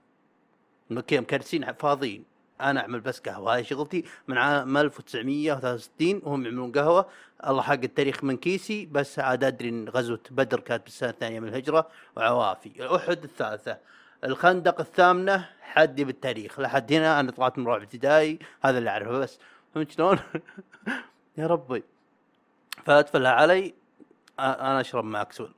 أوكي 0.92 1.21
مكرسين 1.21 1.73
فاضيين. 1.73 2.25
أنا 2.61 2.81
أعمل 2.81 3.01
بس 3.01 3.21
قهوة. 3.21 3.55
هاي 3.55 3.64
شغلتي 3.64 4.05
من 4.29 4.38
عام 4.38 4.77
1963 4.77 6.23
وهم 6.25 6.44
يعملون 6.44 6.73
قهوة. 6.73 7.07
الله 7.47 7.62
حق 7.62 7.73
التاريخ 7.73 8.25
من 8.25 8.37
كيسي 8.37 8.87
بس 8.87 9.18
عاد 9.18 9.44
أدري 9.44 9.68
إن 9.68 9.88
غزوة 9.88 10.21
بدر 10.31 10.61
كانت 10.61 10.85
بالسنة 10.85 11.11
الثانية 11.11 11.40
من 11.40 11.49
الهجرة 11.49 11.88
وعوافي. 12.16 12.97
أحد 12.97 13.25
الثالثة. 13.25 13.79
الخندق 14.25 14.81
الثامنة 14.81 15.49
حدي 15.61 16.05
بالتاريخ 16.05 16.61
لحد 16.61 16.92
هنا 16.92 17.21
أنا 17.21 17.31
طلعت 17.31 17.59
من 17.59 17.66
رابع 17.66 17.83
ابتدائي 17.83 18.38
هذا 18.62 18.79
اللي 18.79 18.90
أعرفه 18.90 19.18
بس. 19.18 19.38
فهمت 19.75 19.90
شلون؟ 19.90 20.18
يا 21.38 21.47
ربي. 21.47 21.85
فاتفلها 22.85 23.33
علي 23.33 23.75
أنا 24.38 24.81
أشرب 24.81 25.05
ماكسول 25.05 25.51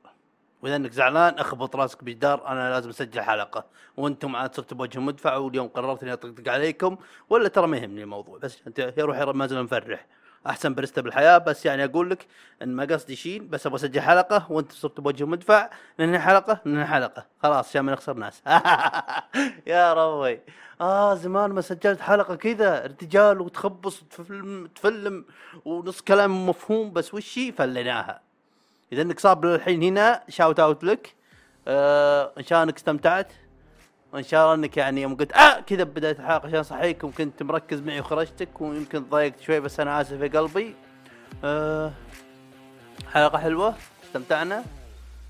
واذا 0.61 0.75
انك 0.75 0.91
زعلان 0.91 1.33
أخبط 1.39 1.75
راسك 1.75 2.03
بجدار 2.03 2.47
أنا 2.47 2.69
لازم 2.69 2.89
أسجل 2.89 3.21
حلقة. 3.21 3.65
وأنتم 3.97 4.35
عاد 4.35 4.55
صرتوا 4.55 4.77
بوجه 4.77 4.99
مدفع 4.99 5.35
واليوم 5.35 5.67
قررت 5.67 6.03
إني 6.03 6.13
أطقطق 6.13 6.51
عليكم 6.51 6.97
ولا 7.29 7.47
ترى 7.47 7.67
ما 7.67 7.77
يهمني 7.77 8.03
الموضوع 8.03 8.37
بس 8.37 8.57
أنت 8.67 8.93
يروح 8.97 9.17
ما 9.35 9.47
زال 9.47 9.63
مفرح 9.63 10.05
أحسن 10.47 10.73
برستا 10.73 11.01
بالحياة 11.01 11.37
بس 11.37 11.65
يعني 11.65 11.85
أقول 11.85 12.09
لك 12.09 12.27
إن 12.61 12.75
ما 12.75 12.83
قصدي 12.85 13.15
شيء 13.15 13.41
بس 13.41 13.65
أبغى 13.67 13.75
أسجل 13.75 14.01
حلقة 14.01 14.51
وانت 14.51 14.71
صرت 14.71 15.01
بوجه 15.01 15.25
مدفع 15.25 15.69
ننهي 15.99 16.19
حلقة 16.19 16.59
ننهي 16.65 16.85
حلقة. 16.85 17.25
خلاص 17.43 17.69
عشان 17.69 17.81
ما 17.81 17.91
نخسر 17.91 18.13
ناس. 18.13 18.41
يا 19.67 19.93
ربي 19.93 20.39
آه 20.81 21.15
زمان 21.15 21.51
ما 21.51 21.61
سجلت 21.61 22.01
حلقة 22.01 22.35
كذا 22.35 22.85
ارتجال 22.85 23.41
وتخبص 23.41 24.01
وتفلم 24.03 24.67
تفلم 24.75 25.25
ونص 25.65 26.01
كلام 26.01 26.49
مفهوم 26.49 26.93
بس 26.93 27.13
وشي 27.13 27.51
فليناها. 27.51 28.30
إذا 28.91 29.01
إنك 29.01 29.19
صاب 29.19 29.45
للحين 29.45 29.83
هنا 29.83 30.23
شاوت 30.29 30.59
اوت 30.59 30.83
لك. 30.83 31.15
آه 31.67 32.31
إن 32.37 32.43
شاء 32.43 32.57
الله 32.57 32.63
إنك 32.63 32.77
استمتعت. 32.77 33.33
وإن 34.13 34.23
شاء 34.23 34.43
الله 34.43 34.53
إنك 34.53 34.77
يعني 34.77 35.01
يوم 35.01 35.15
قلت 35.15 35.33
آه 35.33 35.59
كذا 35.59 35.83
بدايه 35.83 36.11
الحلقة 36.11 36.47
عشان 36.47 36.63
صحيك 36.63 37.05
كنت 37.05 37.43
مركز 37.43 37.79
معي 37.79 37.99
وخرجتك 37.99 38.61
ويمكن 38.61 39.03
ضايقت 39.09 39.39
شوي 39.39 39.59
بس 39.59 39.79
أنا 39.79 40.01
آسف 40.01 40.21
يا 40.21 40.27
قلبي. 40.27 40.75
آه 41.43 41.91
حلقة 43.13 43.37
حلوة 43.37 43.75
استمتعنا. 44.03 44.63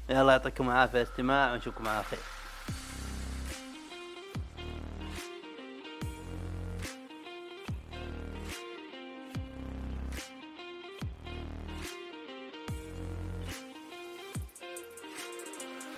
يلا 0.09 0.31
يعطيكم 0.31 0.69
العافية 0.69 1.01
الاستماع 1.01 1.53
ونشوفكم 1.53 1.87
على 1.87 2.03
خير. 2.03 2.19